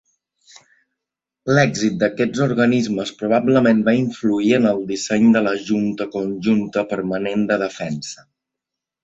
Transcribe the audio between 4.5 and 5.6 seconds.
en el disseny de la